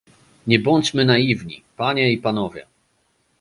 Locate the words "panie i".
1.77-2.17